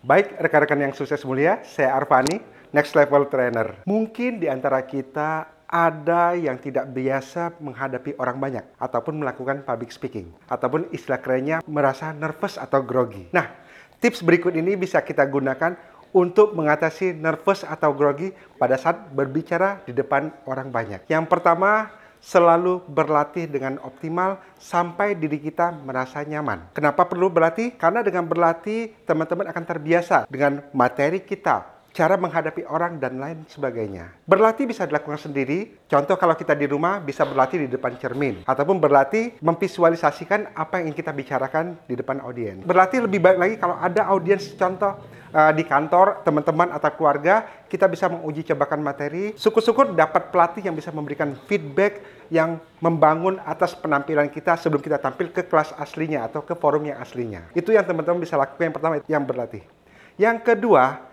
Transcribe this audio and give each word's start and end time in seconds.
Baik, 0.00 0.32
rekan-rekan 0.40 0.80
yang 0.80 0.96
sukses 0.96 1.20
mulia, 1.28 1.60
saya 1.60 1.92
Arfani, 1.92 2.40
Next 2.72 2.96
Level 2.96 3.28
Trainer. 3.28 3.84
Mungkin 3.84 4.40
di 4.40 4.48
antara 4.48 4.80
kita 4.88 5.44
ada 5.68 6.32
yang 6.32 6.56
tidak 6.56 6.88
biasa 6.88 7.60
menghadapi 7.60 8.16
orang 8.16 8.40
banyak 8.40 8.64
ataupun 8.80 9.20
melakukan 9.20 9.60
public 9.60 9.92
speaking 9.92 10.32
ataupun 10.48 10.88
istilah 10.88 11.20
kerennya 11.20 11.60
merasa 11.68 12.16
nervous 12.16 12.56
atau 12.56 12.80
grogi. 12.80 13.28
Nah, 13.28 13.52
tips 14.00 14.24
berikut 14.24 14.56
ini 14.56 14.72
bisa 14.72 15.04
kita 15.04 15.20
gunakan 15.28 15.76
untuk 16.16 16.56
mengatasi 16.56 17.12
nervous 17.12 17.60
atau 17.60 17.92
grogi 17.92 18.32
pada 18.56 18.80
saat 18.80 19.12
berbicara 19.12 19.84
di 19.84 19.92
depan 19.92 20.32
orang 20.48 20.72
banyak. 20.72 21.12
Yang 21.12 21.28
pertama, 21.28 21.92
selalu 22.20 22.84
berlatih 22.86 23.48
dengan 23.48 23.80
optimal 23.80 24.38
sampai 24.60 25.16
diri 25.16 25.40
kita 25.40 25.72
merasa 25.72 26.20
nyaman. 26.22 26.70
Kenapa 26.76 27.08
perlu 27.08 27.32
berlatih? 27.32 27.74
Karena 27.74 28.04
dengan 28.04 28.28
berlatih, 28.28 28.92
teman-teman 29.08 29.48
akan 29.48 29.64
terbiasa 29.64 30.28
dengan 30.28 30.60
materi 30.76 31.24
kita, 31.24 31.80
cara 31.90 32.14
menghadapi 32.14 32.62
orang 32.70 33.02
dan 33.02 33.18
lain 33.18 33.42
sebagainya. 33.50 34.14
Berlatih 34.24 34.70
bisa 34.70 34.86
dilakukan 34.86 35.18
sendiri. 35.18 35.82
Contoh 35.90 36.14
kalau 36.14 36.38
kita 36.38 36.54
di 36.54 36.66
rumah 36.70 37.02
bisa 37.02 37.26
berlatih 37.26 37.66
di 37.66 37.68
depan 37.68 37.98
cermin 37.98 38.46
ataupun 38.46 38.78
berlatih 38.78 39.42
memvisualisasikan 39.42 40.54
apa 40.54 40.80
yang 40.80 40.90
ingin 40.90 40.98
kita 41.02 41.10
bicarakan 41.10 41.74
di 41.90 41.98
depan 41.98 42.22
audiens. 42.22 42.62
Berlatih 42.62 43.10
lebih 43.10 43.18
baik 43.18 43.38
lagi 43.38 43.54
kalau 43.58 43.76
ada 43.76 44.06
audiens 44.06 44.54
contoh 44.54 45.02
uh, 45.34 45.52
di 45.54 45.64
kantor, 45.66 46.22
teman-teman 46.26 46.74
atau 46.74 46.90
keluarga, 46.94 47.46
kita 47.66 47.86
bisa 47.86 48.10
menguji 48.10 48.46
cobakan 48.52 48.82
materi. 48.82 49.34
Syukur-syukur 49.38 49.94
dapat 49.94 50.30
pelatih 50.30 50.66
yang 50.66 50.74
bisa 50.74 50.90
memberikan 50.90 51.34
feedback 51.46 52.02
yang 52.30 52.62
membangun 52.78 53.42
atas 53.42 53.74
penampilan 53.74 54.30
kita 54.30 54.54
sebelum 54.58 54.82
kita 54.82 54.98
tampil 55.02 55.34
ke 55.34 55.46
kelas 55.46 55.74
aslinya 55.78 56.26
atau 56.26 56.42
ke 56.42 56.54
forum 56.54 56.86
yang 56.86 56.98
aslinya. 57.02 57.50
Itu 57.54 57.74
yang 57.74 57.86
teman-teman 57.86 58.22
bisa 58.22 58.38
lakukan 58.38 58.70
yang 58.70 58.74
pertama 58.74 58.94
yang 59.06 59.24
berlatih. 59.26 59.62
Yang 60.20 60.38
kedua, 60.46 61.10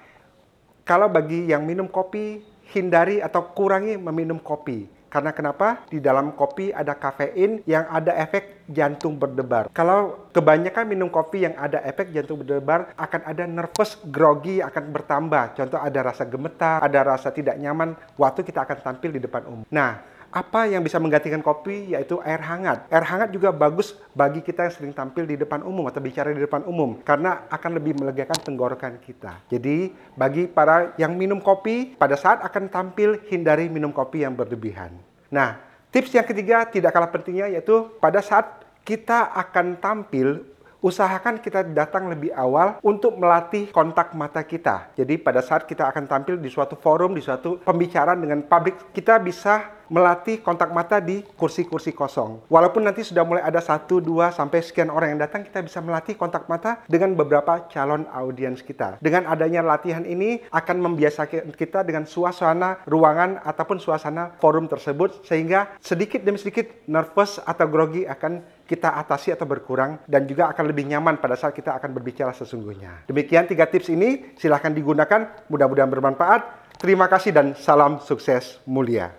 kalau 0.83 1.07
bagi 1.09 1.49
yang 1.49 1.65
minum 1.65 1.89
kopi, 1.89 2.43
hindari 2.75 3.23
atau 3.23 3.53
kurangi 3.55 3.95
meminum 3.95 4.37
kopi. 4.39 4.96
Karena 5.07 5.31
kenapa? 5.31 5.87
Di 5.87 6.03
dalam 6.03 6.35
kopi 6.35 6.75
ada 6.75 6.95
kafein 6.95 7.63
yang 7.63 7.87
ada 7.87 8.11
efek 8.19 8.67
jantung 8.67 9.15
berdebar. 9.15 9.71
Kalau 9.71 10.27
kebanyakan 10.35 10.85
minum 10.87 11.07
kopi 11.07 11.47
yang 11.47 11.55
ada 11.55 11.79
efek 11.87 12.11
jantung 12.11 12.43
berdebar, 12.43 12.91
akan 12.99 13.21
ada 13.23 13.43
nervous, 13.47 13.95
grogi 14.11 14.59
akan 14.59 14.83
bertambah. 14.91 15.55
Contoh 15.55 15.79
ada 15.79 15.99
rasa 16.03 16.27
gemetar, 16.27 16.83
ada 16.83 16.99
rasa 17.03 17.31
tidak 17.31 17.55
nyaman 17.55 17.95
waktu 18.19 18.43
kita 18.43 18.67
akan 18.67 18.77
tampil 18.83 19.15
di 19.15 19.23
depan 19.23 19.47
umum. 19.47 19.65
Nah, 19.71 20.16
apa 20.31 20.67
yang 20.67 20.83
bisa 20.83 20.99
menggantikan 20.99 21.39
kopi 21.39 21.95
yaitu 21.95 22.19
air 22.23 22.41
hangat. 22.43 22.87
Air 22.91 23.05
hangat 23.07 23.29
juga 23.31 23.55
bagus 23.55 23.95
bagi 24.11 24.43
kita 24.43 24.67
yang 24.67 24.73
sering 24.73 24.93
tampil 24.93 25.23
di 25.23 25.39
depan 25.39 25.63
umum 25.63 25.87
atau 25.87 26.03
bicara 26.03 26.35
di 26.35 26.41
depan 26.43 26.67
umum 26.67 26.99
karena 27.01 27.47
akan 27.47 27.71
lebih 27.79 27.95
melegakan 27.97 28.37
tenggorokan 28.43 28.99
kita. 28.99 29.39
Jadi 29.47 29.95
bagi 30.13 30.45
para 30.47 30.93
yang 30.99 31.15
minum 31.15 31.39
kopi 31.39 31.95
pada 31.95 32.19
saat 32.19 32.43
akan 32.43 32.67
tampil 32.67 33.23
hindari 33.31 33.71
minum 33.71 33.95
kopi 33.95 34.27
yang 34.27 34.35
berlebihan. 34.35 34.93
Nah, 35.31 35.59
tips 35.91 36.11
yang 36.15 36.27
ketiga 36.27 36.67
tidak 36.67 36.91
kalah 36.91 37.11
pentingnya 37.11 37.47
yaitu 37.51 37.87
pada 37.99 38.19
saat 38.19 38.67
kita 38.87 39.35
akan 39.35 39.79
tampil 39.79 40.57
usahakan 40.77 41.41
kita 41.41 41.65
datang 41.73 42.07
lebih 42.07 42.29
awal 42.37 42.77
untuk 42.85 43.17
melatih 43.17 43.67
kontak 43.73 44.13
mata 44.13 44.45
kita. 44.45 44.93
Jadi 44.93 45.17
pada 45.17 45.41
saat 45.41 45.65
kita 45.65 45.89
akan 45.89 46.05
tampil 46.05 46.37
di 46.37 46.47
suatu 46.47 46.77
forum, 46.77 47.17
di 47.17 47.23
suatu 47.25 47.57
pembicaraan 47.65 48.21
dengan 48.21 48.45
publik, 48.45 48.93
kita 48.93 49.17
bisa 49.17 49.76
melatih 49.89 50.39
kontak 50.43 50.71
mata 50.71 50.99
di 50.99 51.23
kursi-kursi 51.35 51.91
kosong. 51.91 52.47
Walaupun 52.47 52.85
nanti 52.85 53.03
sudah 53.03 53.23
mulai 53.23 53.43
ada 53.43 53.59
satu, 53.59 53.99
dua, 53.99 54.31
sampai 54.31 54.63
sekian 54.63 54.91
orang 54.91 55.15
yang 55.15 55.21
datang, 55.23 55.43
kita 55.43 55.63
bisa 55.63 55.79
melatih 55.83 56.15
kontak 56.15 56.47
mata 56.51 56.83
dengan 56.87 57.15
beberapa 57.15 57.67
calon 57.71 58.07
audiens 58.11 58.63
kita. 58.63 58.99
Dengan 58.99 59.27
adanya 59.27 59.63
latihan 59.63 60.03
ini 60.03 60.43
akan 60.51 60.77
membiasakan 60.83 61.51
kita 61.55 61.83
dengan 61.83 62.07
suasana 62.07 62.83
ruangan 62.85 63.41
ataupun 63.43 63.79
suasana 63.79 64.35
forum 64.39 64.69
tersebut, 64.69 65.25
sehingga 65.25 65.75
sedikit 65.81 66.23
demi 66.23 66.39
sedikit 66.39 66.67
nervous 66.87 67.39
atau 67.43 67.65
grogi 67.67 68.03
akan 68.07 68.57
kita 68.67 68.99
atasi 68.99 69.31
atau 69.31 69.47
berkurang 69.47 70.03
dan 70.05 70.27
juga 70.27 70.51
akan 70.51 70.67
lebih 70.67 70.85
nyaman 70.91 71.17
pada 71.23 71.39
saat 71.39 71.55
kita 71.55 71.73
akan 71.79 71.95
berbicara 71.95 72.35
sesungguhnya. 72.35 73.07
Demikian 73.07 73.47
tiga 73.47 73.65
tips 73.65 73.87
ini, 73.87 74.35
silahkan 74.35 74.75
digunakan, 74.75 75.47
mudah-mudahan 75.47 75.87
bermanfaat. 75.87 76.67
Terima 76.77 77.09
kasih 77.09 77.33
dan 77.33 77.57
salam 77.57 77.97
sukses 78.03 78.61
mulia. 78.69 79.17